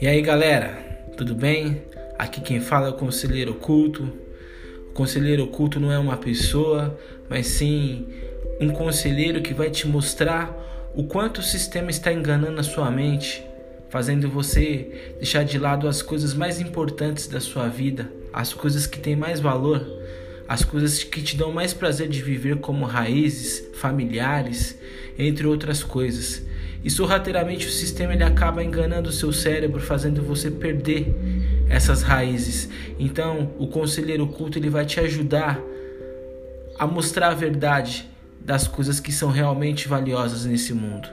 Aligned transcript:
E 0.00 0.08
aí 0.08 0.20
galera, 0.20 0.76
tudo 1.16 1.36
bem? 1.36 1.82
Aqui 2.18 2.40
quem 2.40 2.60
fala 2.60 2.88
é 2.88 2.90
o 2.90 2.94
Conselheiro 2.94 3.52
Oculto. 3.52 4.12
O 4.90 4.92
Conselheiro 4.92 5.44
Oculto 5.44 5.78
não 5.78 5.92
é 5.92 5.98
uma 5.98 6.16
pessoa, 6.16 6.98
mas 7.28 7.46
sim 7.46 8.08
um 8.60 8.70
conselheiro 8.70 9.40
que 9.40 9.54
vai 9.54 9.70
te 9.70 9.86
mostrar 9.86 10.52
o 10.96 11.04
quanto 11.04 11.38
o 11.38 11.42
sistema 11.44 11.90
está 11.90 12.12
enganando 12.12 12.58
a 12.58 12.64
sua 12.64 12.90
mente, 12.90 13.44
fazendo 13.88 14.28
você 14.28 15.14
deixar 15.16 15.44
de 15.44 15.58
lado 15.60 15.86
as 15.86 16.02
coisas 16.02 16.34
mais 16.34 16.60
importantes 16.60 17.28
da 17.28 17.38
sua 17.38 17.68
vida, 17.68 18.10
as 18.32 18.52
coisas 18.52 18.88
que 18.88 18.98
têm 18.98 19.14
mais 19.14 19.38
valor, 19.38 19.86
as 20.48 20.64
coisas 20.64 21.04
que 21.04 21.22
te 21.22 21.36
dão 21.36 21.52
mais 21.52 21.72
prazer 21.72 22.08
de 22.08 22.20
viver, 22.20 22.56
como 22.56 22.84
raízes, 22.84 23.64
familiares, 23.74 24.76
entre 25.16 25.46
outras 25.46 25.84
coisas. 25.84 26.42
E 26.84 26.90
sorrateiramente 26.90 27.66
o 27.66 27.70
sistema 27.70 28.12
ele 28.12 28.22
acaba 28.22 28.62
enganando 28.62 29.08
o 29.08 29.12
seu 29.12 29.32
cérebro, 29.32 29.80
fazendo 29.80 30.22
você 30.22 30.50
perder 30.50 31.16
essas 31.68 32.02
raízes. 32.02 32.68
Então, 32.98 33.50
o 33.58 33.66
conselheiro 33.66 34.24
oculto 34.24 34.58
ele 34.58 34.68
vai 34.68 34.84
te 34.84 35.00
ajudar 35.00 35.58
a 36.78 36.86
mostrar 36.86 37.28
a 37.28 37.34
verdade 37.34 38.08
das 38.38 38.68
coisas 38.68 39.00
que 39.00 39.10
são 39.10 39.30
realmente 39.30 39.88
valiosas 39.88 40.44
nesse 40.44 40.74
mundo. 40.74 41.08